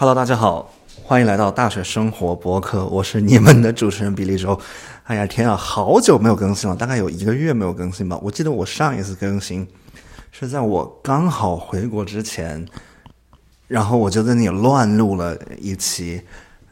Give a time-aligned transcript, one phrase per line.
[0.00, 0.72] Hello，大家好，
[1.04, 4.58] 欢迎来到大学生活博客，我是你们的主持人比利周。
[5.04, 8.18] 哎呀天啊，好久没有更新了，大概有一个月没有更新吧。
[8.22, 9.68] 我记得我上一次更新
[10.32, 12.66] 是在我刚好回国之前，
[13.68, 16.22] 然后我就在那里乱录了一期，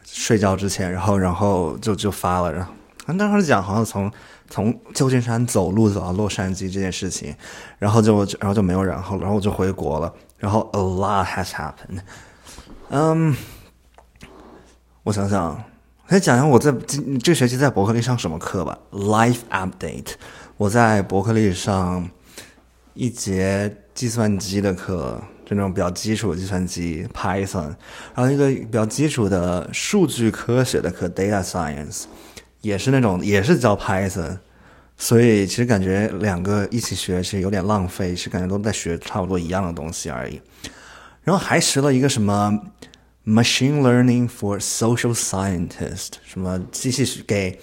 [0.07, 2.51] 睡觉之前，然后然后就就发了。
[2.51, 2.73] 然后
[3.19, 4.11] 当时讲好像从
[4.49, 7.35] 从旧金山走路走到洛杉矶这件事情，
[7.79, 10.11] 然后就然后就没有然后，然后我就回国了。
[10.39, 12.01] 然后 a lot has happened。
[12.91, 13.37] 嗯，
[15.03, 15.63] 我想想，
[16.09, 18.79] 来讲讲我在这这学期在伯克利上什么课吧。
[18.93, 20.13] Life update，
[20.57, 22.09] 我在伯克利上
[22.95, 27.75] 一节计算机的课，就那种比较基础的计算机 Python，
[28.15, 32.05] 然后一个比较基础的数据科学的课 Data Science，
[32.63, 34.39] 也是那种也是教 Python，
[34.97, 40.41] 所以其实感觉两个一起学其实有点浪费，是感觉都在学差不多一样的东西而已。
[41.29, 42.59] 然后还学了一个什么
[43.27, 47.61] machine learning for social scientist，什么机器学给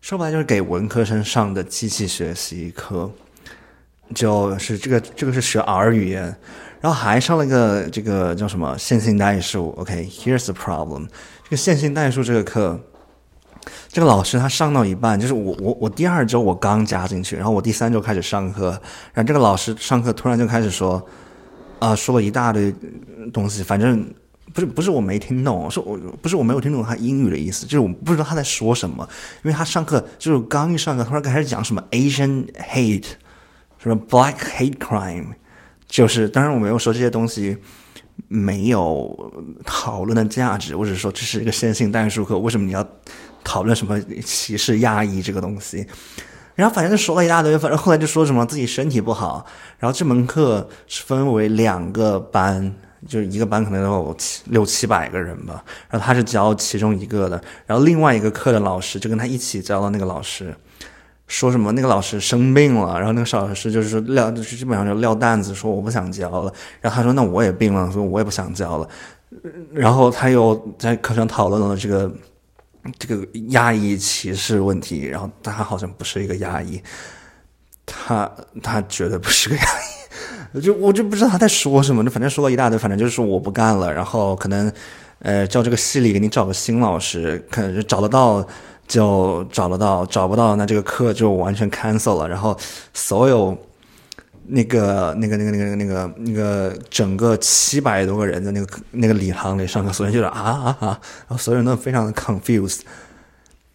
[0.00, 3.10] 说白就是给文科生上的机器学习课，
[4.14, 6.22] 就是这个这个是学 R 语言，
[6.80, 9.74] 然后还上了个这个叫什么线性代数。
[9.76, 11.06] OK，here's the problem，
[11.44, 12.80] 这个线性代数这个课，
[13.88, 18.70] 这个老师他上到一半，就是我我我第二周我刚加进去，然后我第三周开始上课，
[19.12, 21.06] 然后这个老师上课突然就开始说。
[21.78, 22.74] 啊，说了一大堆
[23.32, 24.06] 东西，反正
[24.54, 29.06] 不是不是我没听懂，是我不是我没有听懂他英语的意思，就是我不知道他在说什么，
[29.42, 33.08] 因为他上课就是刚一上课，突然开始讲什么 Asian hate，
[33.78, 35.34] 什么 Black hate crime，
[35.86, 37.58] 就是当然我没有说这些东西
[38.28, 39.32] 没有
[39.64, 42.86] 讨论的价值，我只是说这是一个线性代数课，为什么你要
[43.44, 45.86] 讨论什么歧视亚裔这个东西？
[46.56, 49.44] 然后反正就说了一大堆，反正后来就说什么自己身体不好。
[49.78, 52.74] 然后这门课是分为两个班，
[53.06, 55.62] 就是一个班可能有七六七百个人吧。
[55.90, 60.54] 然后他是教其中一个的，然后另外一个课的老师就跟他一起教的那个老师，
[61.26, 66.50] 说什么那个老师生病了，然后那个邵老师就是撂，就是基本上就撂担子说我不想教了。
[66.80, 68.88] 然后他说那我也病了，说我也不想教了。
[69.74, 72.10] 然后他又在课上讨论了这个。
[72.98, 76.82] 这个压抑歧视问题，然后他好像不是一个压抑，
[77.84, 78.30] 他
[78.62, 79.62] 他绝对不是个压
[80.54, 84.72] 抑， 就我就不知道他在说什么，就反正说了一大堆，反正就是我不干了，然后可能
[85.20, 88.46] 呃叫这个系里给你找个新老师，可能找得到
[88.86, 92.58] 就找得到，找不到那这个课就完全 cancel 了，然后
[92.92, 93.56] 所有。
[94.48, 100.86] 那个、那个、那个、那个、那个、那个，整个七百多个人的那个那个礼堂里上课，所有人就是啊啊啊，
[101.26, 102.80] 然后所有人都非常的 confused。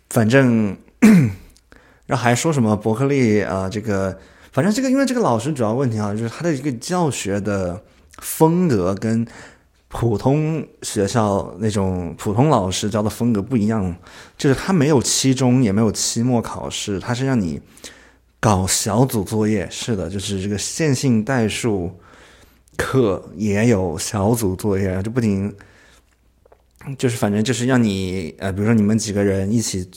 [0.09, 0.75] 反正，
[2.07, 4.17] 然后还说什么伯克利啊，这个，
[4.51, 7.81] 反正这个，因为这个老师主要问题啊，就是他的一个教学的
[8.19, 9.25] 风格跟
[9.87, 13.95] 普通学校那种普通老师教的风格不一样，
[14.37, 17.61] 就是他没有期中，也没有期末考试，他是让你。
[18.41, 21.91] 搞小组作业是的，就是这个线性代数
[22.75, 25.55] 课也有小组作业，就不仅
[26.97, 29.87] 就是反正就是让你呃，比如说你们几个人一起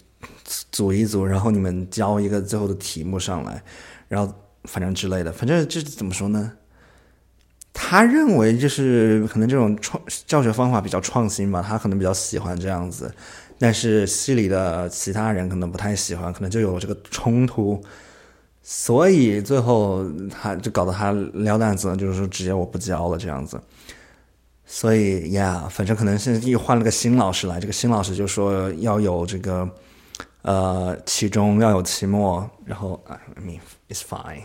[0.70, 3.62] 组一组，然后你们交一个最后的题目上来，
[4.08, 4.30] 然后
[4.64, 6.52] 反正之类的，反正这怎么说呢？
[7.72, 13.10] 他认为就是可能这种创教学方法比较创新吧，他可能比较喜欢这样子，
[13.58, 17.82] 但是系里的其他人可能不太喜欢，可能就有这个冲突。
[18.66, 23.60] 所以最后他就搞得他撂担子，就是说直接我不教了这样子。
[24.64, 29.68] 所以呀，反正可能是又换了个新老师来，这个新老师就说要有这个
[30.40, 33.60] 呃期中要有期末，然后 I mean
[33.90, 34.44] it's fine。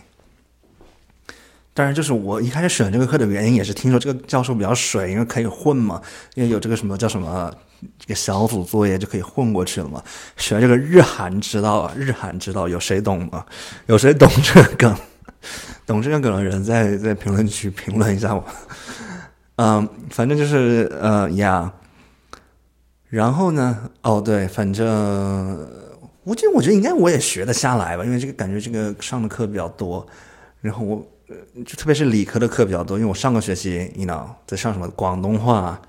[1.72, 6.02] 当然，就是我一开始选这个课的原因也是听说这个教授比较水，因为可以混嘛，
[6.34, 7.50] 因为有这个什么叫什么。
[7.98, 10.02] 这个小组作业就可以混过去了嘛？
[10.36, 13.44] 学这个日韩之道啊，日韩之道有谁懂吗？
[13.86, 14.96] 有谁懂这个梗？
[15.86, 18.44] 懂这个梗的人在在评论区评论一下我。
[19.56, 21.72] 嗯，反正就是呃呀。
[23.08, 23.90] 然后呢？
[24.02, 24.86] 哦，对，反正
[26.22, 30.06] 我觉得我觉得应该我也学得下来吧，因为这个感觉这个上的课比较多。
[30.60, 31.04] 然后我
[31.64, 35.80] 就特别是理科的课比较多，因为我上个学期你 know 在上什么广东话。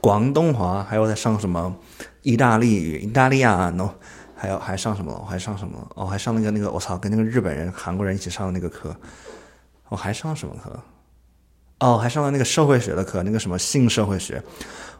[0.00, 1.76] 广东话，还有在上什么
[2.22, 3.90] 意大利语、意大利亚喏，
[4.34, 5.12] 还有还上什么？
[5.12, 5.90] 我还上什么？
[5.94, 8.96] 哦，还上那个那个，我操，跟那个日本人、韩国人一起上的那个课。
[9.90, 10.80] 我还上什么课？
[11.80, 14.42] 哦，还上了那个社会学的课，那个什么性社会学。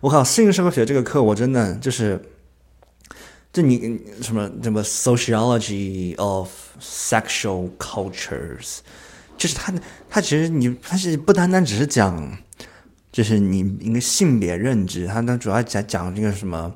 [0.01, 2.21] 我靠，性社会学这个课，我真的就是，
[3.53, 6.51] 就你什么什么 sociology of
[6.81, 8.79] sexual cultures，
[9.39, 9.73] 就是他
[10.11, 12.37] 他其实你他是不单单只是讲。
[13.13, 16.73] 就是你一个性别认知，它它主要讲讲这个什么，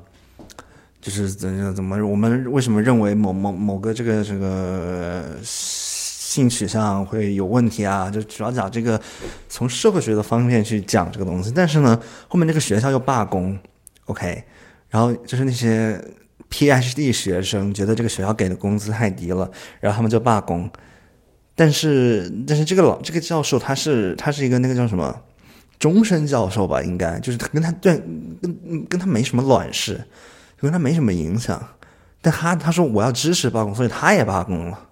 [1.01, 8.09] 就是怎怎么我们为什么认为某某某个这个这个性取向会有问题啊？
[8.09, 8.99] 就主要讲这个
[9.47, 11.51] 从社会学的方面去讲这个东西。
[11.55, 11.97] 但是呢，
[12.27, 13.57] 后面这个学校又罢工
[14.07, 14.43] ，OK，
[14.89, 16.03] 然后就是那些
[16.49, 19.49] PhD 学生觉得这个学校给的工资太低了，
[19.79, 20.69] 然后他们就罢工。
[21.55, 25.21] 但是但是这个老这个教授他是他是一个那个叫什么
[25.85, 26.81] 终身教授吧？
[26.81, 27.95] 应该就是他跟他对
[28.41, 30.03] 跟跟他没什么卵事，
[30.57, 31.61] 跟他没什么影响。
[32.21, 34.89] 但他他说我要支持罢工，所以他也罢工了。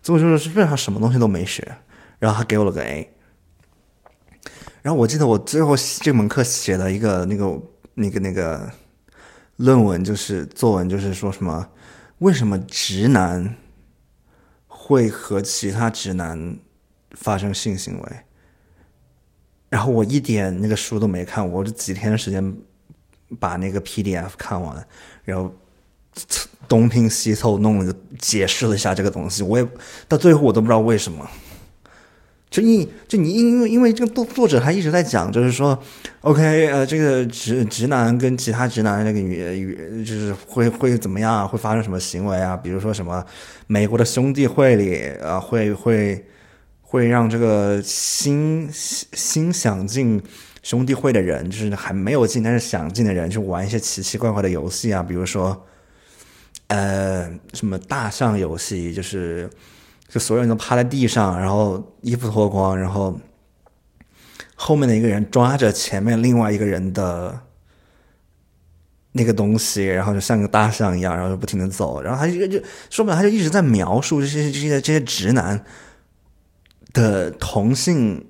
[0.00, 1.76] 最后就是基本上什么东西都没学，
[2.20, 3.10] 然后他给我了个 A。
[4.82, 7.60] 然后我记得我最后这门课写了一个那个
[7.94, 8.70] 那个那个
[9.56, 11.68] 论文，就是作文，就是说什么
[12.18, 13.56] 为什么直男。
[14.88, 16.58] 会和其他直男
[17.10, 18.16] 发生性行为，
[19.68, 22.56] 然后我一点那个书都没看，我这几天的时间
[23.38, 24.86] 把那个 PDF 看完，
[25.24, 25.52] 然后
[26.68, 29.66] 东拼西凑弄了个解释了一下这个东西，我也
[30.08, 31.28] 到最后我都不知道为什么。
[32.48, 35.76] 就因就你因为因为这个作作者他一直在讲，就是说
[36.20, 42.56] ，OK，呃，这个直直男跟其他直男那个女女就是会会怎么样，会发生什么行为啊？
[42.56, 43.22] 比如说什么
[43.66, 46.24] 美国的兄弟会里啊，会会
[46.86, 50.22] 会让这个新新想进
[50.62, 55.66] 兄弟会的人，就是还没有进但是想进的人，去玩一些奇奇怪怪的游戏啊，比如说
[56.68, 59.50] 呃什么大象游戏，就是。
[60.08, 63.18] 就所有人都趴在地上，然后衣服脱光，然后
[64.54, 67.36] 后面的一个人抓着前面另外一个人的
[69.10, 75.60] 那个东西，然后就像个大象一样，然后就不停的走，然后他就就说白了，他就一直在描述这些这些这些直男
[77.00, 78.24] 的同性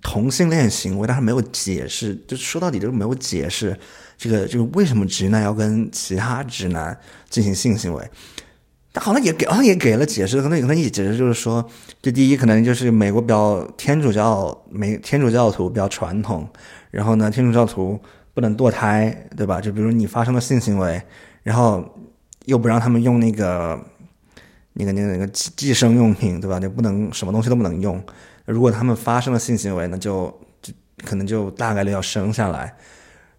[0.00, 3.78] 同性恋行为，但是没有解释，就说到底就是没有解释
[4.16, 6.96] 这个就是为什么直男要跟其他直男
[7.28, 8.10] 进行性行为。
[8.94, 11.66] 他好像也给，好像也给了解释，可能也可能也解释就是说，
[12.02, 16.46] 这第一可能就是美国比较天主教，美天主教徒比较传统，
[16.90, 17.98] 然后呢，天主教徒
[18.34, 19.62] 不能堕胎，对吧？
[19.62, 21.00] 就比如你发生了性行为，
[21.42, 21.82] 然后
[22.44, 23.82] 又不让他们用那个
[24.74, 26.58] 那个那个那个寄寄生用品，对吧？
[26.58, 28.02] 你不能什么东西都不能用。
[28.44, 30.26] 如果他们发生了性行为，那就
[30.60, 30.72] 就
[31.04, 32.74] 可能就大概率要生下来。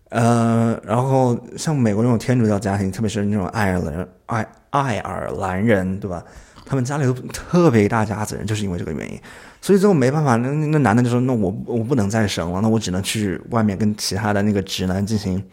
[0.10, 6.24] 呃，然后像美国这种天主教家庭，特别是那种爱尔兰爱爱尔兰人，对吧？
[6.66, 9.20] 他们家里都特别一大家子人，就是因为这个原因，
[9.60, 15.44] 所以最后没办法，那那男的就说：“那我我不能再生了，那我只能去外面跟其他的那个直男进行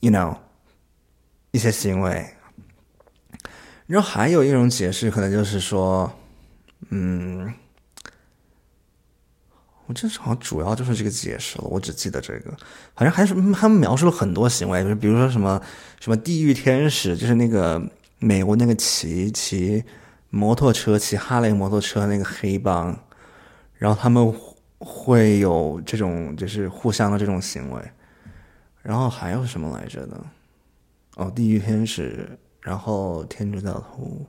[0.00, 0.34] ，you know，
[1.52, 2.26] 一些行为。”
[3.86, 6.12] 然后还有一种解释，可能就是说，
[6.90, 7.52] 嗯。
[9.88, 12.50] 我这好像主要就是这个解释了，我只记得这个，
[12.92, 15.62] 好像还是他们描述了很多行为，就是比如说什么
[16.00, 17.80] 什么地狱天使，就是那个
[18.18, 19.84] 美国那个骑骑
[20.30, 22.98] 摩托车、骑哈雷摩托车那个黑帮，
[23.74, 24.34] 然后他们
[24.80, 27.80] 会有这种就是互相的这种行为，
[28.82, 30.20] 然后还有什么来着的？
[31.14, 32.36] 哦，地狱天使，
[32.66, 34.26] 然后天主教徒。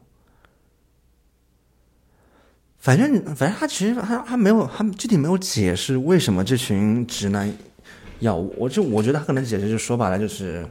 [2.78, 7.51] 反正反正他其实他他没有他具体没有解释为什么这群直男
[8.19, 10.63] 要我就我觉得他可能解释就说白了就是，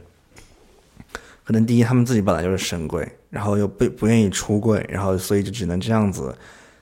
[1.43, 6.33] 可能第一他们自己本来就是神鬼，然后又不不愿意出柜，然后所以就只能这样子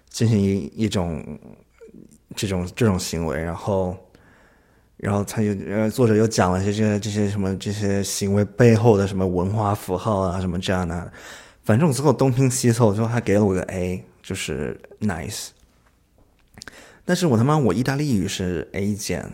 [0.09, 1.39] 进行一一种
[2.35, 3.97] 这种这种行为，然后
[4.97, 11.11] 然后他又呃作者又讲了些这些这些什么这些行为背后的什么文化符号啊什么这样的，
[11.63, 14.05] 反正我最后东拼西凑，最后他给了我个 A。
[14.25, 15.49] 就是 nice，
[17.05, 19.33] 但是我他妈我意大利语是 A 减，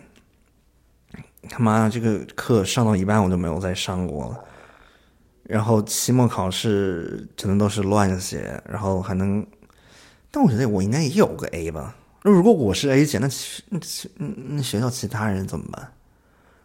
[1.48, 4.44] 他妈这个课上到一半我就没有再上过了，
[5.44, 9.46] 然后期末考试真的都是乱写，然后还能，
[10.30, 11.96] 但我觉得我应该也有个 A 吧。
[12.24, 13.78] 那如果我是 A 减，那其那
[14.48, 15.92] 那学校其他人怎么办？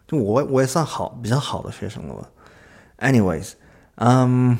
[0.06, 2.28] 就我我也算好比较好的学生了吧。
[2.98, 3.52] Anyways，
[3.96, 4.56] 嗯，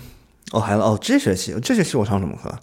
[0.53, 2.55] 哦还有哦这学期这学期我上什么课？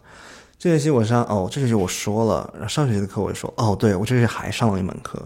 [0.58, 5.20] 这学期我上哦，这学期我说了，然后上学期的课我就说哦，对我这学期还上了一门课，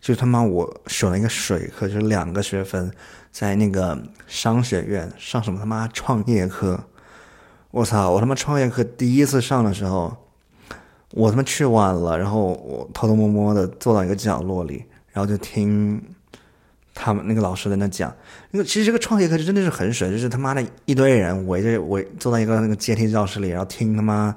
[0.00, 2.90] 就是他妈我选了一个水课，就是两个学分，
[3.30, 6.84] 在那个商学院上什么他妈创业课，
[7.70, 10.21] 我操，我他妈创业课第一次上的时候，
[11.12, 16.02] 我他妈去晚了，然后我偷偷摸摸的坐到一个角落里，然后就听
[16.94, 18.14] 他们那个老师在那讲，
[18.50, 24.34] 那个其实这个创业课真的是很水，就是他妈的一堆人围着围坐在一个那个阶梯教室里，然后听他妈。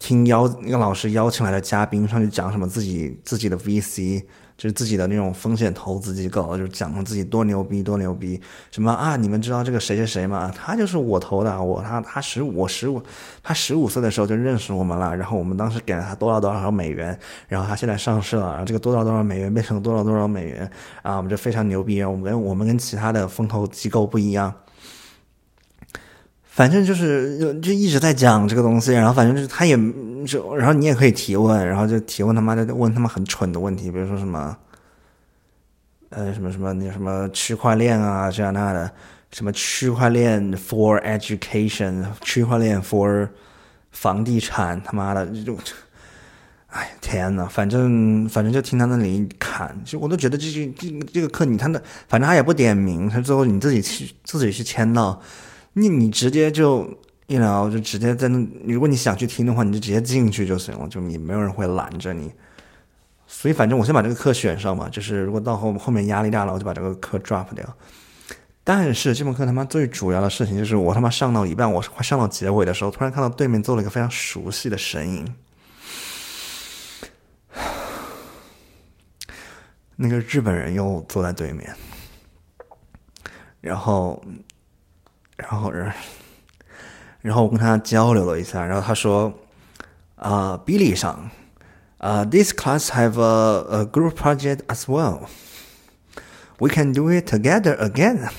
[0.00, 4.22] 听邀那个老师邀请来的嘉宾上去讲什么自己自己的 VC
[4.58, 8.40] 就是自己的那种风险投资机构，就是讲自己多牛逼多牛逼，
[8.72, 10.52] 什么啊，你们知道这个谁谁谁吗？
[10.52, 13.00] 他就是我投的，我他他十五我十五，
[13.40, 20.68] 他十五岁的时候就认识我们了，然后我们当时给了他多少多少美元，然后他现在上市了，然后这个多少多少美元变成多少多少美元，
[21.02, 24.52] 啊，我们就非常牛逼，我们跟我们跟其他的风投机构不一样。
[26.42, 29.76] 反正就是就就一直在讲这个东西，然后反正就是他也
[30.26, 34.56] 就，然后你也可以提问，然后就提问他妈的问他妈很蠢的问题，比如说什么，
[36.10, 38.90] 呃，什么什么那什么区块链啊这样那的，
[39.32, 43.28] 什么区块链 for education，区块链 for
[43.92, 45.58] 房地产，他妈的这种，
[46.68, 55.20] 哎天呐，反正反正就听他那里侃，就我都觉得这这这这个课你他的，反正他也不点名，他最后你自己去自己去签到。
[55.74, 56.88] 你你直接就
[57.28, 62.32] 一聊就直接在那，如果你想去听的话，你就直接进去就行了，就你没有人会拦着你。
[63.26, 67.76] 所以反正我先把这个课选上嘛，就是如果到后后面压力大了，我就把这个课 drop 掉。
[68.64, 75.34] 但是这门课他妈最主要的事情就是我他妈上到一半，我快上到结尾的时候，突然看到对面坐了一个非常熟悉的身影，
[79.96, 81.76] 那个日本人又坐在对面，
[83.60, 84.24] 然后。
[85.36, 85.94] 然后，然
[87.20, 89.32] 然后我跟他交流了一下，然后他说
[90.14, 91.28] ：“啊，Billy 上，
[91.98, 95.22] 啊，this class have a a group project as well.
[96.58, 98.30] We can do it together again.”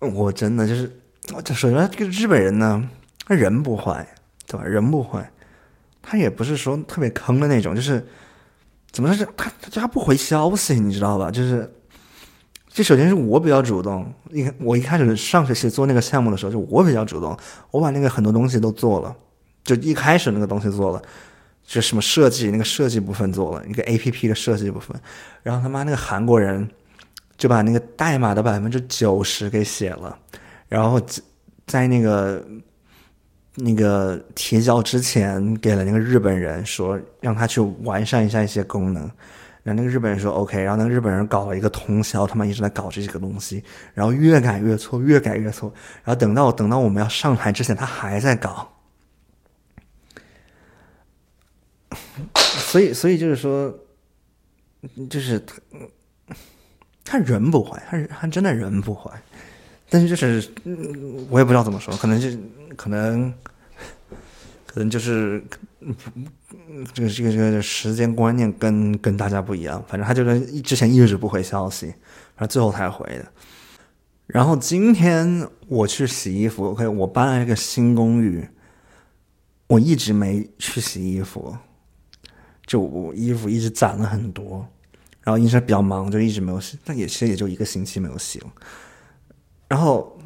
[0.00, 0.98] 我真的就是，
[1.44, 2.88] 这首先这个日本人呢，
[3.26, 4.06] 他人不坏，
[4.46, 4.64] 对吧？
[4.64, 5.30] 人不坏，
[6.00, 8.04] 他也不是说特别坑的那种，就是
[8.90, 11.30] 怎么说是他他不回消息，你知道吧？
[11.30, 11.70] 就是。
[12.74, 17.36] 这首先是我比较主动，一我一开始上学期做那个项目的时候，就我比较主动，
[17.70, 19.14] 我把那个很多东西都做了，
[19.62, 21.02] 就一开始那个东西做了，
[21.66, 24.98] 就什么设计那个设计部分做了一个 A P P 的设计部分，
[25.42, 26.66] 然后他妈那个韩国人
[27.36, 30.18] 就把那个代码的百分之九十给写了，
[30.66, 30.98] 然后
[31.66, 32.42] 在那个
[33.56, 39.10] 那个提交之前给了那个日本人说让他去完善一下一些功能。
[39.62, 43.62] 然后那个日本人说 OK，然后那个日本人搞了一个通宵，他们一直在搞这几个东西，
[43.94, 48.72] 然后越改越错，越改越错，然后等到等到我们要上台之前，他还在搞。
[52.34, 53.72] 所以，所以就是说，
[55.08, 55.40] 就是
[57.04, 59.10] 他，人不坏，他他真的人不坏，
[59.88, 60.50] 但是就是，
[61.30, 62.28] 我也不知道怎么说，可能就
[62.76, 63.32] 可能。
[64.72, 65.44] 可能就是，
[66.94, 69.84] 这个这个这个时间观念跟跟大家不一样。
[69.86, 73.30] 反正他就是之前一直不回消息，然后最后才回的。
[74.26, 78.48] 然后今天我去洗衣服，OK，我搬了一个新公寓，
[79.66, 81.54] 我一直没去洗衣服，
[82.64, 84.66] 就我衣服一直攒了很多，
[85.20, 86.78] 然后一直比较忙，就一直没有洗。
[86.82, 88.46] 但也其实也就一个星期没有洗了，
[89.68, 90.18] 然后。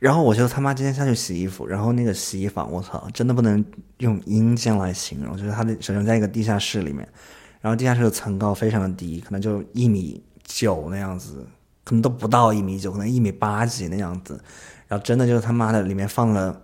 [0.00, 3.62] 然后我就他妈今天下去洗衣服，然后那个洗衣房，我操，真的不能
[3.98, 7.06] 用阴间来形容，就是它的首先在一个地下室里面，
[7.60, 11.46] 然后地下室的层高非常的低，可能就一米九那样子，
[11.84, 14.42] 可能都不到一米九，可能一米八几那样子，
[14.88, 16.62] 然后真的就是他妈的里面放了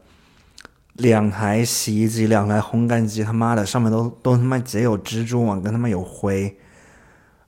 [0.94, 6.56] 两台洗衣机，两台烘干机，他妈的上面都都他妈结有蜘蛛网，跟他妈有灰。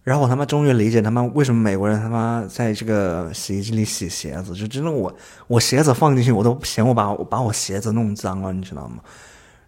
[0.09, 5.15] 然后我他妈终于理解他妈为什么美国人他妈在这个洗衣机里洗鞋子，就真的我
[5.47, 9.03] 我鞋子放进去我都嫌我把我把我鞋子弄脏了，你知道吗？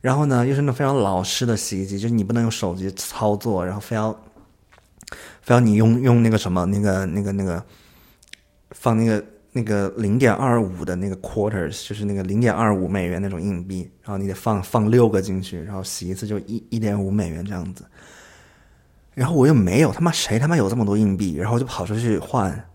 [0.01, 4.19] 然后呢，又是那非常老式的洗衣机，就是你不能用手机操作，然后非要
[5.43, 7.63] 非要你用用那个什么那个那个那个
[8.71, 17.85] 放那个那个零点二五的那个 quarters，就是那个零点二五美元那种硬币，然后你得放放六个进去，然后洗一次就一一点五美元这样子。
[19.21, 22.69] 然后我又没有他妈谁他妈有这么多硬币，然后就跑出去换，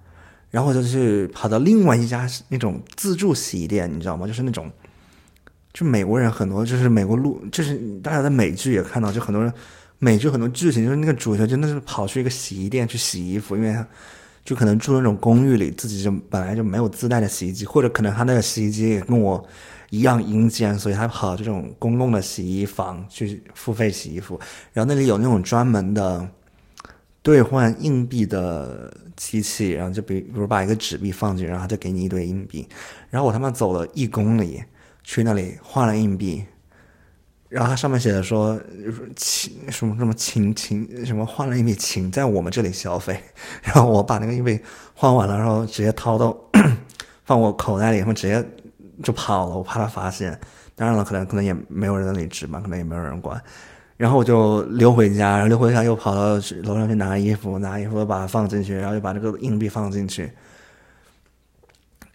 [0.51, 4.27] 然后就去跑到另外一家那种自助洗衣店，你知道吗？
[4.27, 4.71] 就是那种，
[5.73, 9.51] 就美国人很多，就是美国路，就是大家在美剧也看到，就很多人
[9.97, 13.75] 美剧很多剧情，就是那个主角真的是跑去一个洗衣店去洗衣服，因为
[14.43, 19.43] 就可能住那种公寓里，自己就本来就没有自带的洗衣机，或者可能他那个洗衣机也跟我。
[19.91, 24.39] 一样阴间，所以他跑这种公共的洗衣房去付费洗衣服，
[24.73, 26.27] 然后那里有那种专门的
[27.21, 32.67] 兑换硬币的机器，然后就比比如把一个纸币放进去，然后他就给你一堆硬币。
[33.09, 34.63] 然后我他妈走了一公里
[35.03, 36.43] 去那里换了硬币，
[37.47, 38.59] 然后它上面写的说
[39.15, 43.19] 请什么什么请请什么换了硬币请在我们这里消费，
[43.61, 44.59] 然后我把那个硬币
[44.93, 46.35] 换完了，然后直接掏到
[47.23, 48.43] 放我口袋里，然后直接。
[49.03, 50.39] 就跑了，我怕他发现。
[50.75, 53.41] 当然了，可能可能也没有人理智吧，可能也没有人管。
[53.95, 56.33] 然后我就溜回家，然后溜回家又跑到
[56.63, 60.29] 楼上去拿衣服，拿衣服把它放进去，然后又把这个硬币放进去。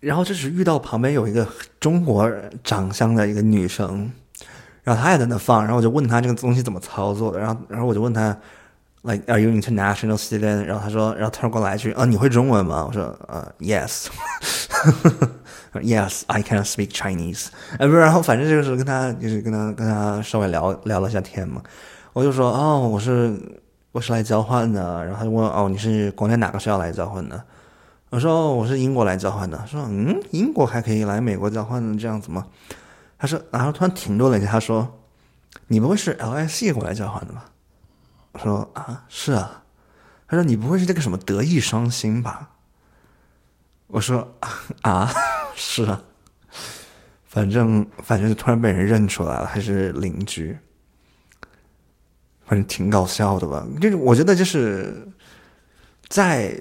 [0.00, 1.46] 然后这时遇到旁边有一个
[1.78, 2.30] 中国
[2.62, 4.12] 长相的一个女生，
[4.82, 8.36] 然后她也在那放，然后我就问她这个东西怎么操作的，然后然后我就问她
[9.00, 10.64] ，like are you international student？
[10.64, 12.84] 然后她说，然后她过来一句，啊，你会中文吗？
[12.86, 14.08] 我说，呃，yes。
[15.74, 17.46] Yes, I can speak Chinese。
[17.78, 21.62] 哎，不是，然后反正就是跟他，就是跟他，跟他稍微聊聊了一下天嘛。
[22.12, 23.38] 我就说，哦，我是
[23.92, 25.04] 我是来交换的。
[25.04, 27.40] 然后他就问，哦，你是国内哪个学校来交换的？
[28.08, 29.64] 我说，哦，我是英国来交换的。
[29.68, 32.46] 说，嗯，英国还可以来美国交换的这样子吗？
[33.16, 34.98] 他说，然后突然停顿了一下，他说，
[35.68, 37.44] 你不会是 LSE 过来交换的吧？
[38.32, 39.62] 我说，啊，是啊。
[40.26, 42.50] 他说，你不会是这个什么德艺双馨吧？
[43.86, 44.34] 我说，
[44.82, 45.08] 啊。
[45.54, 46.02] 是啊，
[47.26, 50.56] 反正反正就突然被人认出来了，还是邻居，
[52.44, 53.66] 反正挺搞笑的吧？
[53.80, 55.06] 就是我觉得就是
[56.08, 56.56] 在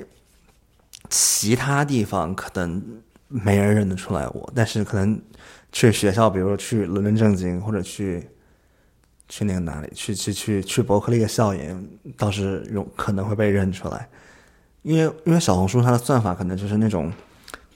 [1.09, 5.19] 其他地方可能没人认得出来我，但是可能
[5.71, 8.29] 去学校，比如说去伦敦政经或者去
[9.27, 14.07] 去那个哪里，去去去去伯克利的校园，倒是有可能会被认出来，
[14.83, 17.11] 因为因为小红书它的算法可能就是那种。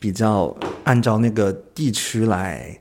[0.03, 2.77] 比较按照那个地区来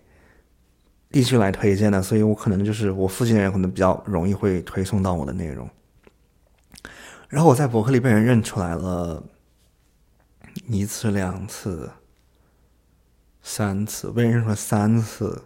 [1.08, 5.70] 地区来推荐的，所以我可能就是我附近的人可能比较容易会推送到我的内容。
[7.28, 9.22] 然后我在伯克利被人认出来了
[10.66, 11.92] 一次、两次、
[13.40, 15.44] 三次，被认出来三次，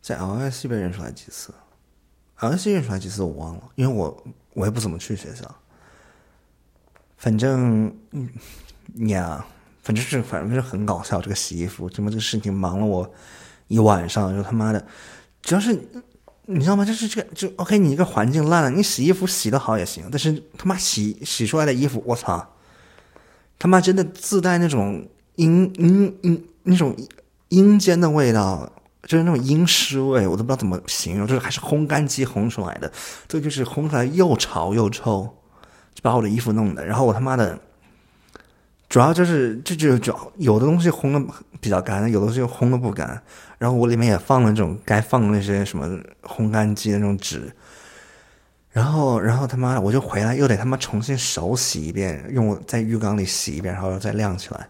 [0.00, 1.52] 在 LSE 被认出来几次
[2.38, 5.54] ？LSE 认出来几次我忘了，因为我我也不怎么去学校。
[7.18, 8.30] 反正嗯
[9.10, 9.44] 呀。
[9.88, 11.18] 反正是，反正是很搞笑。
[11.18, 13.10] 这个洗衣服，这么这个事情忙了我
[13.68, 14.86] 一晚上，就他妈的，
[15.40, 15.72] 主要是
[16.44, 16.84] 你知道吗？
[16.84, 22.46] 就是这个，就 OK，你一个环境烂了，你洗衣服洗的好也行，但是他妈洗洗出来的衣服，我操，
[23.58, 26.94] 他妈真的自带那种阴阴阴那种
[27.48, 28.70] 阴间的味道，
[29.04, 32.92] 就是那种阴湿味，我都不知道怎么形容，就是还是烘干机烘出来的，
[33.26, 35.34] 这就是烘出来又潮又臭，
[35.94, 37.58] 就把我的衣服弄的，然后我他妈的。
[38.88, 43.20] 主要就是，这就就有的东西烘的比较干，有的东西烘的不干。
[43.58, 45.86] 然后我里面也放了这种该放的那些什么
[46.22, 47.52] 烘干机的那种纸。
[48.70, 54.66] 然后，然后他妈我就回来又得他妈重新手洗一遍，用在浴缸里洗一遍，然后再晾起来。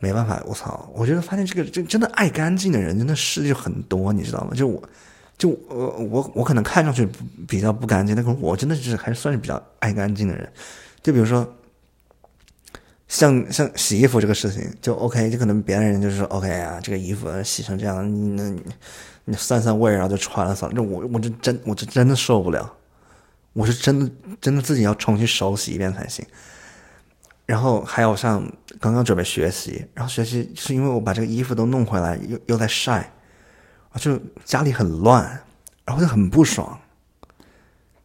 [0.00, 0.90] 没办法，我操！
[0.94, 4.50] 我觉得发现这个真真的爱干净的人真的事就很多，你知道吗？
[4.54, 4.82] 就我，
[5.38, 7.08] 就我我我可能看上去
[7.48, 10.46] 比较不干净，但是我真的是还算是比较爱干净的人。
[11.02, 11.50] 就比如说。
[13.10, 17.96] 像像洗衣服这个事情就 OK，就可能别人就是 OK 啊，这个衣服洗成这样，
[18.36, 18.62] 那你
[19.24, 20.76] 你散散味，然后就穿了算了。
[20.76, 22.72] 这我我这真我这真的受不了，
[23.52, 24.08] 我是真的
[24.40, 26.24] 真的自己要重新手洗一遍才行。
[27.46, 28.40] 然后还有像
[28.78, 33.12] 刚刚准备学习，然后学习是因为我把这个衣服都弄回来，又又在晒
[33.90, 35.24] 啊，就家里很乱，
[35.84, 36.78] 然后就很不爽，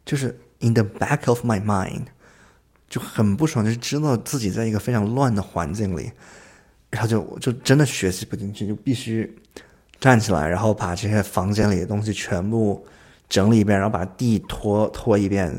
[0.04, 2.06] 就是 in the back of my mind。
[2.88, 6.10] 就很不爽，就是知道自己在一个非常乱的环境里，
[6.88, 9.36] 然后就就真的学习不进去，就必须
[9.98, 12.86] 站起来，然后把这些房间里的东西全部
[13.28, 15.52] 整理一遍，然后把地拖拖一遍，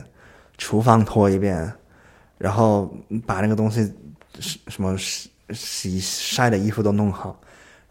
[0.58, 1.70] 厨房拖一遍，
[2.38, 3.94] 然后把那个东西
[4.40, 7.38] 什么洗洗晒的衣服都弄好，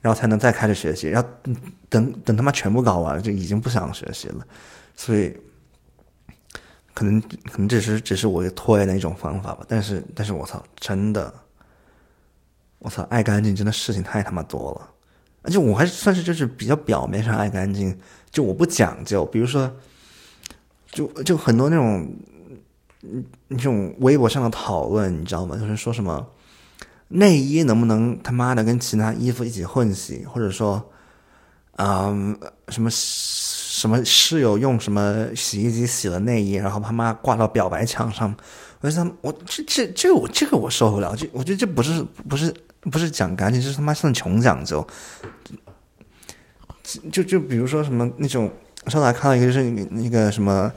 [0.01, 1.09] 然后才能再开始学习。
[1.09, 1.29] 然后
[1.91, 4.47] 等等他妈全部搞完，就已经不想学习了，
[4.97, 5.37] 所以。
[6.97, 11.31] 可能可能只是只是我拖延的一种方法吧，但是但是我操，真的，
[12.79, 14.89] 我操，爱干净真的事情太他妈多了，
[15.43, 17.95] 而且我还算是就是比较表面上爱干净，
[18.31, 19.71] 就我不讲究，比如说，
[20.91, 22.11] 就就很多那种，
[23.03, 25.55] 嗯那种微博上的讨论，你知道吗？
[25.59, 26.27] 就是说什么
[27.09, 30.83] 内衣能不能他妈的跟其他衣服一起混洗，或者说，
[31.73, 32.35] 嗯，
[32.71, 32.89] 什么。
[33.77, 38.35] 什么室友用什么洗衣机洗了内衣，然后他妈挂到表白墙上，
[38.81, 44.87] 我就他我这这这个我这个我受不了，这我觉得这不是不是不是讲干净，这是他妈算穷讲究。
[47.13, 48.51] 就就比如说什么那种，
[48.87, 50.73] 上次还看到一个就是那个什么，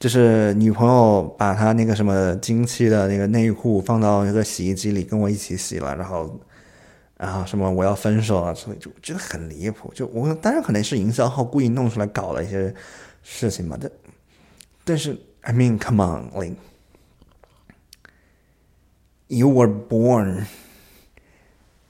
[0.00, 6.36] 就是女朋友把她那个什么经期的那个内裤放到那个洗衣机里跟我一起洗了，然后。
[7.16, 9.92] 然后什么我要分手啊之类，就觉得很离谱。
[9.94, 12.74] 就我当然可能是营销号故意弄出来搞了一些
[13.22, 13.78] 事情嘛。
[13.80, 13.90] 但
[14.84, 16.56] 但是，I mean, come on, like
[19.28, 20.44] you were born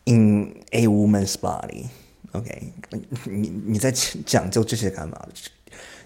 [0.04, 1.86] in a woman's body,
[2.32, 2.72] OK？
[3.24, 5.26] 你你在讲究这些干嘛？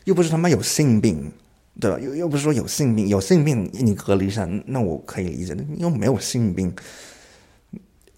[0.05, 1.31] 又不是他妈有性病，
[1.79, 1.99] 对吧？
[2.01, 5.55] 又又不是说有性病，有性病你隔离一下，那我可以理解。
[5.77, 6.75] 又没有性病，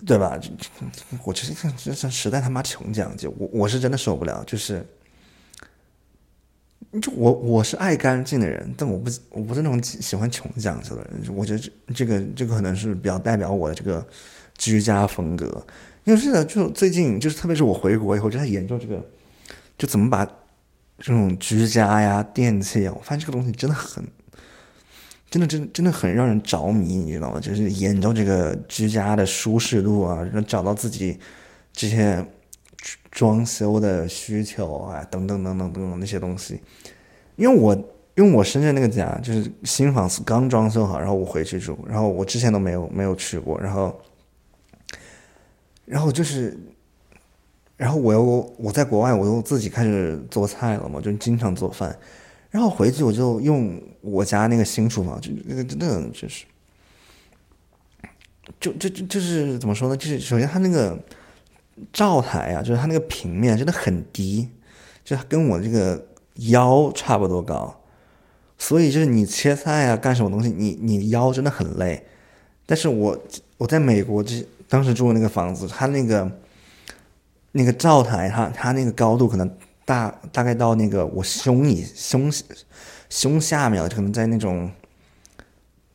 [0.06, 0.38] 对吧？
[1.24, 4.42] 我觉得这这实在他妈穷讲究，我我是真的受不了。
[4.46, 4.84] 就是，
[7.00, 11.34] 就我我是爱干净的人，但我不我不是那种喜欢穷讲究的人。
[11.34, 14.06] 我觉得这这个这个可能是比较代表我的这个
[14.58, 15.64] 居家风格。
[16.04, 19.04] 因为是的，就最近就是特别是我回国以后，就在研究这个，
[19.76, 20.28] 就怎么把。
[20.98, 24.06] 这种居家呀、电器啊，我发现这个东西真的很，
[25.32, 27.40] 真的真真的很让人着迷，你知道吗？
[27.40, 31.18] 就是研究这个居家的舒适度啊，然后找到自己
[31.72, 32.22] 这些
[33.10, 36.60] 装修的需求啊，等等等等等等那些东西。
[37.36, 37.74] 因为我
[38.14, 43.98] 因为我深圳那个家就是新房子刚装修好，然后我回去住，然后我之前都没有没有去过，然后
[45.86, 46.56] 然后就是。
[47.78, 48.22] 然后我又
[48.58, 51.98] 我在国外，我又自己开始做菜了嘛，就经常做饭。
[52.52, 56.44] 然后回去我就用我家那个新厨房，就那个真的就是，
[58.60, 59.96] 就就就就是怎么说呢？
[59.96, 60.96] 就是首先它那个
[61.92, 64.48] 灶台啊，就是它那个平面真的很低，
[65.04, 67.82] 就跟我这个腰差不多高，
[68.56, 72.06] 所以就是你切菜啊，干什么东西，你你腰真的很累。
[72.66, 73.18] 但是我
[73.58, 76.30] 我在美国这当时住的那个房子，它那个。
[77.54, 79.46] 那个灶台，它它那个高度可能
[79.84, 82.32] 大大概到那个我胸以胸
[83.08, 84.70] 胸下面了，可能在那种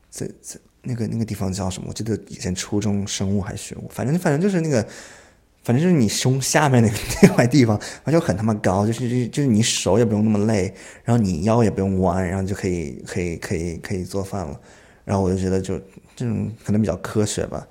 [0.09, 1.87] 在在那个那个地方叫什么？
[1.89, 4.81] 我记得以前初中生物还学过，反正反正就是那个，
[5.63, 10.73] 反正就是你胸下面那个 那块地方，它就很他妈高，就是就就是你手也不用那么累，
[11.03, 14.59] 然后你腰也不用弯，然后就可以可以可以可以做饭了。
[15.03, 15.77] 然后我就觉得就
[16.15, 17.65] 这种可能比较科学吧。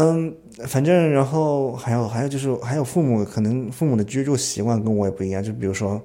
[0.00, 0.32] 嗯，
[0.68, 6.00] 反正然后还有还有就是还有父母可能父母的居住习惯跟我也不一样，就比如说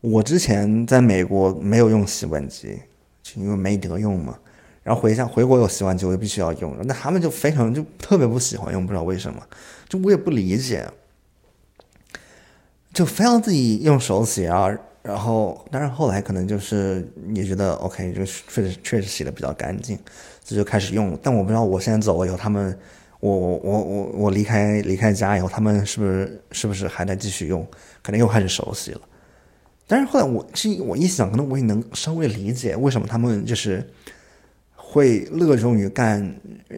[0.00, 2.78] 我之前在美国没有用洗碗机，
[3.24, 4.38] 就因为没得用嘛。
[4.84, 6.76] 然后回家回国有洗碗机，我就必须要用。
[6.84, 9.42] 那他们就非常就特别不喜欢用，不知道为什么，
[9.88, 10.88] 就我也不理解，
[12.92, 14.68] 就非要自己用手洗啊。
[15.06, 19.96] 然后当然后来可能就是也觉得 OK，就确实确实洗的比较干净。
[20.42, 22.76] 这就开始用，但我不知道我现在走了以后，他们，
[23.20, 27.66] 我我我我我离开离开家以后，他们是不是是不是还在继续用？
[28.02, 29.00] 可能又开始熟悉了。
[29.88, 33.84] 但是后来我是我一想，可能我也能稍微理解为什么他们就是
[34.74, 36.34] 会热衷于干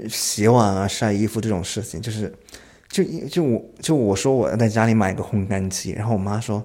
[0.08, 2.00] 洗碗啊、晒衣服这种事情。
[2.00, 2.32] 就是
[2.88, 6.64] 就就我就我说我要在家里买一个烘干机，然后我妈说，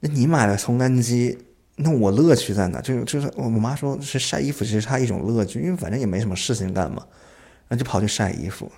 [0.00, 1.38] 那你买了烘干机？
[1.82, 2.78] 那我乐趣在哪？
[2.82, 7.06] 就就是我我妈说是晒衣服，其实她一种乐趣，因为反正也没什么事情干嘛，
[7.68, 8.70] 然后就跑去晒衣服，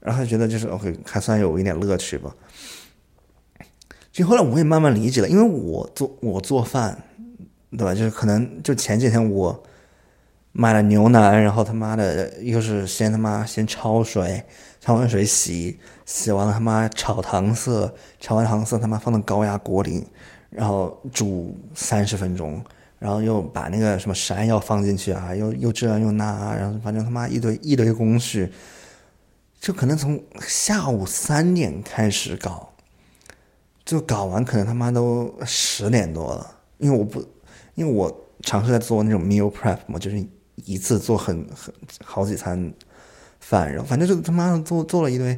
[0.00, 2.34] 然后觉得就是 OK，还算有一点乐趣吧。
[4.10, 6.96] 就后来我也慢慢理解了，因为我做我做饭，
[7.72, 7.94] 对吧？
[7.94, 9.62] 就是可能就前几天我
[10.52, 14.42] 买了牛腩，然后他妈的又是先他妈先焯水，
[14.82, 20.06] 焯完水洗，洗完了他妈炒糖色，炒完糖色他妈放到高压锅里。
[20.54, 22.64] 然后煮三十分钟，
[23.00, 28.52] 然后又把那个什么山药放进去啊，又又这又那，然后反正他妈一堆一堆工序，
[29.60, 32.72] 就可能从下午三点开始搞，
[33.84, 37.20] 就搞完可能他妈都十点多了，因为我不，
[37.74, 40.24] 因为我尝试在做那种 meal prep 嘛，就是
[40.64, 42.72] 一次做很很好几餐
[43.40, 45.36] 饭，然后反正就他妈的做做了一堆，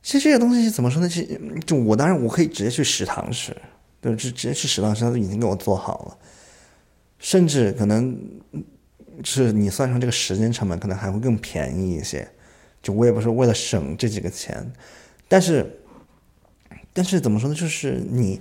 [0.00, 1.08] 其实这些东西怎么说呢？
[1.08, 3.56] 其实就我当然我可以直接去食堂吃。
[4.00, 6.16] 对，直直接去食堂，食堂都已经给我做好了，
[7.18, 8.16] 甚至可能
[9.24, 12.28] 是你算上这个时间成本，可能还会更便宜一些。
[12.80, 14.72] 就我也不是为了省这几个钱，
[15.26, 15.80] 但是，
[16.92, 17.54] 但是怎么说呢？
[17.54, 18.40] 就是你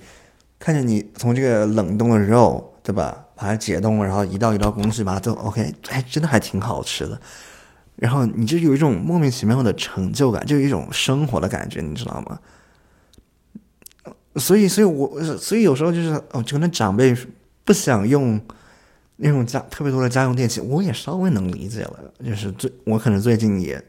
[0.60, 3.26] 看着你从这个冷冻的肉，对吧？
[3.36, 7.20] 把它解冻，然后一道一道工序把它做 OK，哎，真的还挺好吃的。
[7.96, 12.39] 然后你就有一种莫名其妙的成就感，就有一种生活的感觉，你知道吗？
[14.38, 17.15] 所以，所以我，所以有时候就是，哦，就可能长辈
[17.63, 18.39] 不想用
[19.17, 22.00] 那种家特别多的家用电器，我也稍微能理解了。
[22.23, 23.82] 就是最，我可能最近也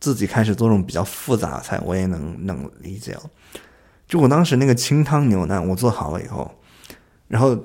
[0.00, 3.22] 自己开始做这种比较复杂的菜，我也能能理解了。
[4.08, 6.50] 就我当时那个清汤牛腩，我做好了以后，
[7.28, 7.56] 然后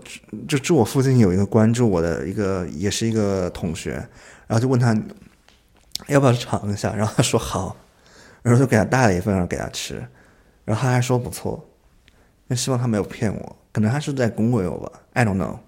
[0.47, 3.91] 就住我附近有一个关注我的一个，也是一个同学，
[4.47, 4.99] 然后就问他
[6.07, 7.77] 要不要尝一下，然后他说好，
[8.41, 10.03] 然后就给他带了一份，然后给他吃。
[10.75, 11.67] 他还说不错，
[12.47, 15.59] 那希望他没有骗我，可能他是在恭维我吧，I don't know。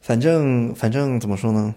[0.00, 1.74] 反正反正怎么说呢？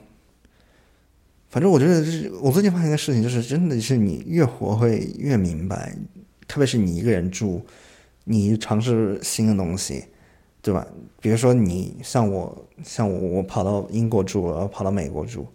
[1.49, 5.95] 反正我觉得就是我最近发现一个事情，就是真的是你越活会越明白，
[6.47, 7.65] 特别是你一个人住，
[8.25, 10.05] 你尝试新的东西，
[10.61, 10.85] 对吧？
[11.21, 15.47] 比如说你像我，像我，我跑到英国住，然后跑到美国住，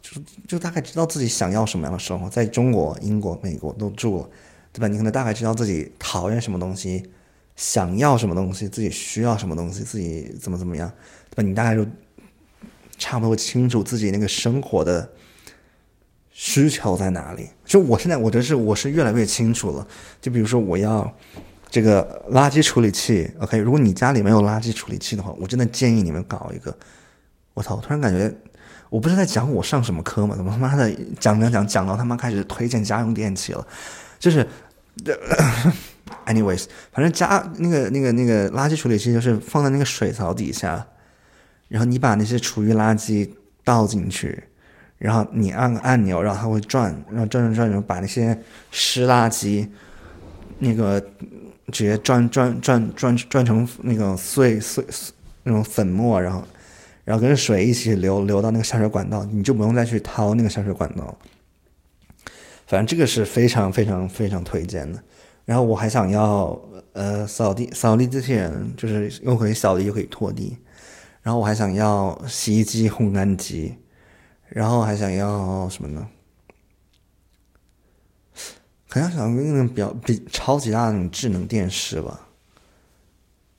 [0.00, 2.30] 就就大概知道自己想要什么样的生活。
[2.30, 4.26] 在中国、英国、美国都住，
[4.72, 4.88] 对吧？
[4.88, 7.10] 你可能大概知道自己讨厌什么东西，
[7.56, 10.90] 想要什么东西，自己需要什么东西，自己怎么怎么样，
[11.30, 11.42] 对吧？
[11.42, 11.86] 你大概就
[12.96, 15.10] 差不多清楚自己那个生活的。
[16.34, 17.50] 需求在哪里？
[17.62, 19.86] 就我现在，我觉得是我是越来越清楚了。
[20.18, 21.14] 就比如说，我要
[21.70, 23.58] 这个垃圾处理器，OK？
[23.58, 26.74] 如果你家里没有垃圾处理器的话，我真的建议你们搞一个。
[27.52, 27.76] 我操！
[27.76, 28.34] 我突然感觉，
[28.92, 30.36] 我不是在讲我上什么课吗？
[30.36, 33.66] 怎么他妈的讲讲讲讲到他妈开始推荐家用电器了？
[34.18, 34.46] 就是，
[36.28, 40.86] anyways，反正家那个那个那个垃圾处理器就是放在那个水槽底下，
[41.68, 43.30] 然后你把那些厨余垃圾
[43.64, 44.44] 倒进去。
[44.98, 48.38] 然后你按个按钮，然后它会转，然后转转转，然后把那些
[48.70, 49.66] 湿垃圾，
[50.58, 51.00] 那个
[51.72, 54.84] 直接转转转转转成那个碎碎
[55.44, 56.46] 那种粉末，然后
[57.12, 61.14] 然后跟水一起流流到那个下水管道，你就不用再去掏那个下水管道。
[62.66, 64.98] 反正这个是非常非常非常推荐的。
[65.44, 66.58] 然后我还想要
[66.94, 70.56] 呃扫地扫地机器人，就是又可以扫地又可以拖地。
[71.20, 73.74] 然后我还想要洗衣机、烘干机。
[74.48, 76.08] 然后还想要什么呢？
[78.88, 82.28] 可能想要那种比较比超级大的那种智能电视吧。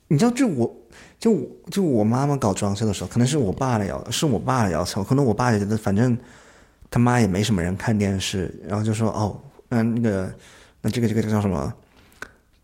[0.08, 0.76] 你知道，就我
[1.24, 5.02] 就就我妈妈搞装修的时候，可能是我爸的要，是我爸的要求。
[5.02, 6.14] 可能我爸也觉得，反正
[6.90, 10.30] 他妈也没什么人看电视，然后就说：“哦，那那个
[10.82, 11.72] 那这个这个叫什么？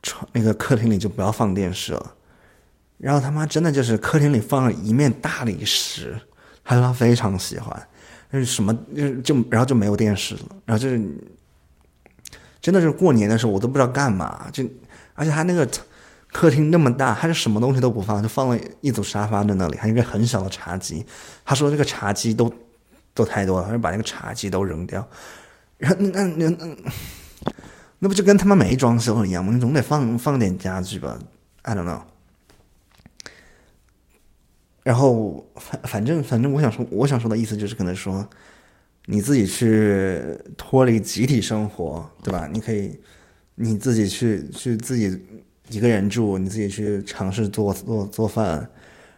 [0.02, 2.14] 床那个客厅里就不要放电视了。”
[3.00, 6.14] 然后他妈真的就是客厅里放了一面大理石，
[6.62, 7.88] 他说他非常喜欢。
[8.30, 11.02] 就是什么，就是就然后就没有电视了，然后就是，
[12.60, 14.62] 真的是过年的时候我都不知道干嘛，就
[15.14, 15.66] 而且他那个
[16.32, 21.04] 客厅那么大，他就什么东西都不放，就放了一组沙发在那里，还有一个很小的茶几。
[21.44, 22.52] 他说这个茶几都
[23.14, 25.06] 都太多了，他就把那个茶几都扔掉。
[25.76, 26.76] 然后那那那
[27.98, 29.52] 那不就跟他妈没装修一样吗？
[29.52, 31.18] 你总得放放点家具吧
[31.62, 32.02] ？I don't know。
[34.82, 38.26] 然后反反正反正我想说我想说的意思就是可能说，
[39.06, 40.22] 你自己去
[40.56, 42.48] 脱离集体生活，对吧？
[42.50, 42.98] 你可以
[43.56, 45.22] 你自己去去自己
[45.70, 48.68] 一个人住，你自己去尝试做做做饭，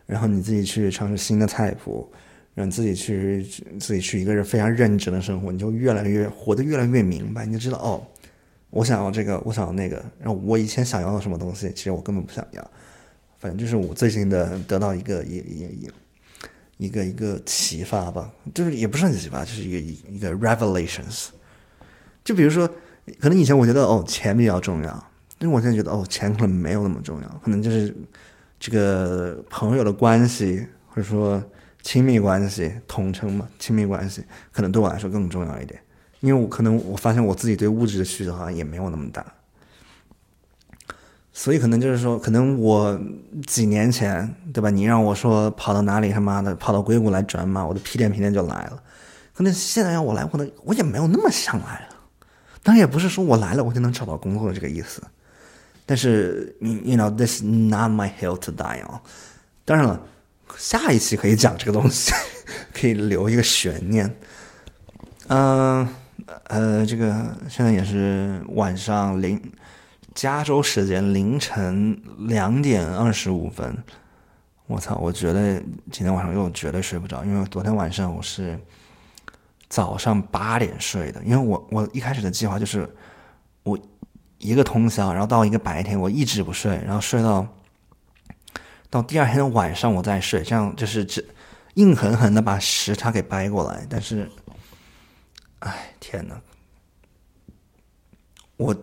[0.06, 2.10] 然后你自己去尝试新的菜谱，
[2.54, 3.42] 让自己去
[3.80, 8.06] 自己去一个人非常认真的生活，你就越来越活得越来越明白，你就知道哦，
[8.70, 12.70] 我想要这个，我想要那个，然后我以前想要的什么东西，其实我根本不想要。
[13.38, 15.90] 反正就是我最近的得到一个一一一
[16.86, 21.28] 一个一个启发吧，就是也不是很启发，就是一个一一个 revelations。
[22.22, 22.68] 就比如说，
[23.18, 25.06] 可能以前我觉得哦钱比较重要，
[25.42, 27.94] 因为我现在觉得哦钱可能没有那么重要，可能就是
[28.58, 31.42] 这个朋友的关系或者说
[31.82, 35.78] 亲密关系统称嘛，亲密关系可能对我来说更重要一点，
[36.20, 39.26] 因为我可能我发现我自己对物质的需求好像也没有那么大。
[41.34, 43.00] 所以可能就是说，可能我
[43.46, 44.68] 几年前，对吧？
[44.68, 48.82] 你让我说跑到哪里，他妈的跑到硅谷来转码，我的屁颠屁颠就来了。
[49.32, 51.96] 可能现在让我来，可能我也没有那么想来了。
[52.62, 55.02] 当然也不是说我来了我就能找到工作的这个意思。
[55.86, 59.00] 但是你，you know，this is not my hill to die on。
[59.64, 60.00] 当然了，
[60.56, 62.12] 下一期可以讲这个东西，
[62.72, 64.14] 可以留一个悬念。
[65.28, 65.88] 嗯，
[66.44, 69.40] 呃，这个现在也是晚上零。
[70.14, 73.74] 加州时间凌晨两点二十五分，
[74.66, 74.94] 我操！
[74.96, 75.58] 我觉得
[75.90, 78.60] 今天晚上又绝对睡不着，因为昨天晚上我是
[79.70, 82.86] 早上八点睡的，因为我我一开始的计划就是
[83.62, 83.78] 我
[84.42, 87.46] 一个通宵，然后到一个白天我一直不睡，然后睡到
[88.90, 91.24] 到第二天的晚上我再睡，这样就是这
[91.74, 93.86] 硬狠狠的把时差给掰过来。
[93.88, 94.30] 但是，
[95.60, 96.34] 哎，天呐，
[98.58, 98.76] 我。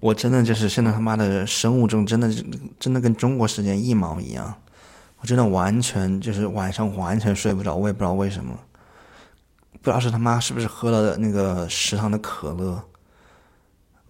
[0.00, 2.30] 我真的就是现在他妈的生物钟真的
[2.78, 4.54] 真的跟中国时间一毛一样，
[5.20, 8.60] 我真的完全就是晚上完全睡不着，我也不知道为什么，
[9.72, 12.84] 不知道是他妈是不是喝了那个食堂的可乐，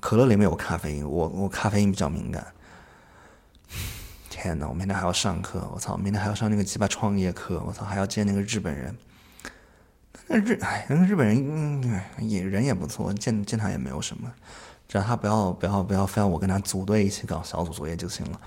[0.07, 2.47] 可乐里面有咖啡因，我我咖啡因比较敏感。
[4.31, 8.97] 天呐，我明天还要上课，我操，明天还要上那个鸡巴创业课，我操，还要见那个日本人，
[10.29, 14.33] 那日哎，那个日本人也人也不错，见见他也没有什么。
[14.87, 18.41] 只要他不要不要不要非要我跟他组队一起搞小组作业就行了。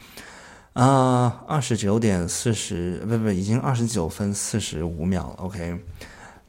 [0.81, 5.33] 啊，二十九点四十不不，已经二十九分四十五秒了。
[5.39, 5.77] OK，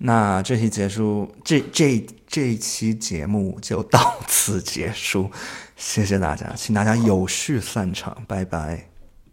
[0.02, 5.30] 那这期结束，这这这一期节目就到此结束，
[5.76, 8.89] 谢谢大家，请大家有序散场，拜拜。